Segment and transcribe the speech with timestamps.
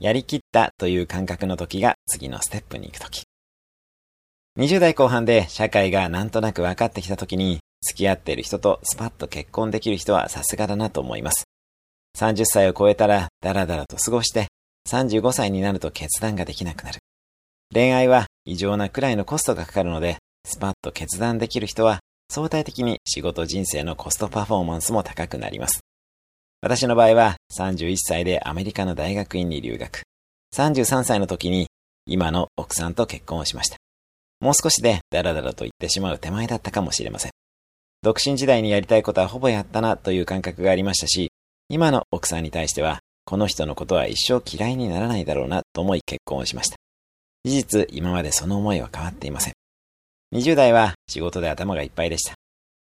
[0.00, 3.24] やりきったという感覚の時が次のステップに行く時。
[4.58, 11.44] 20代後半で社会がなんとなく分かってきた時に、付き合っている人とスパッと結婚できる人はさすがだなと思います。
[12.18, 14.48] 30歳を超えたらダラダラと過ごして、
[14.88, 16.98] 35歳になると決断ができなくなる。
[17.74, 25.80] 恋愛は異常なくらいのコストがかかるので、スパッと決断できる人は相対的に仕事人生のコストパフォーマンスも高くなります。
[26.62, 30.02] 私の場合は31歳でアメリカの大学院に留学。
[30.54, 31.68] 33歳の時に
[32.04, 33.78] 今の奥さんと結婚をしました。
[34.40, 37.30] もう少しでダラダラと言ってしまう手前だったかもしれません。
[38.02, 41.30] 独身時代にやりたいことはほぼやったなという感覚がありましたし、
[41.70, 46.76] 今の奥さんに対しては、この人のことは一生嫌いにならないだろうなと思い結婚をしました。
[47.44, 49.54] 事実、今までその思いは変わっていません。
[50.34, 52.34] 20代は仕事で頭がいっぱいでした。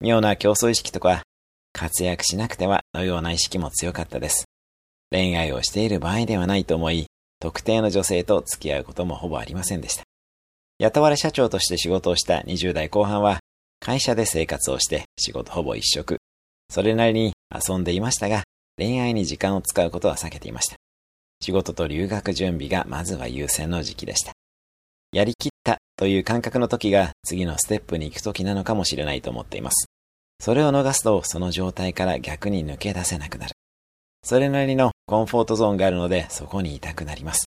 [0.01, 1.23] 妙な競争意識とか、
[1.75, 4.45] 活躍しなくてはのような意識も強かったです。
[5.11, 7.07] 恋愛をしている場合ではないと思い、
[7.41, 10.05] 特定の女性と付き合うこともほぼありませんでした。
[10.79, 13.41] 雇われ社長として仕事をした20代後半は、
[13.81, 16.19] 会社で生活をして仕事ほぼ一色。
[16.71, 18.45] それなりに遊んでいましたが、
[18.79, 20.77] 恋愛に時間を使うことは避けていました。
[21.41, 24.33] 仕事と留学準備がまずは優先の時期でした。
[25.13, 29.87] やりきったという感覚の時が次のステップに行く時なのかもしれないと思っています。
[30.41, 33.53] それを逃すとその状態から逆に抜け出せなくなる。
[34.23, 37.47] それなりのコンフォートゾーンがあるのでそこにいたくなります。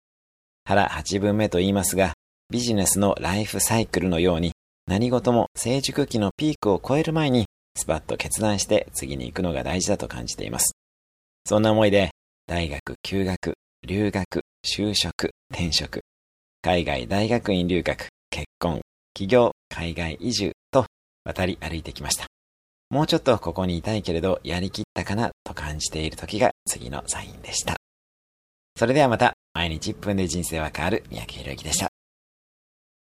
[0.63, 2.13] 腹8分目と言いますが、
[2.49, 4.53] ビジネスのライフサイクルのように
[4.85, 10.73] 何事も成熟期のピークを超える前にスパッと決断して次に行くのが大事だと感じています。
[11.45, 12.11] そんな思いで
[12.47, 16.01] 大学、休学、留学、就職、転職、
[16.61, 18.81] 海外大学院留学、結婚、
[19.13, 20.85] 起業、海外移住と
[21.23, 22.26] 渡り歩いてきました。
[22.89, 27.75] もうちょっとここにいたいけれどやりきったかなと感じている時が次のサインでした。
[28.77, 31.96] それではまた毎日1分で人生は変わる三宅宏之でした。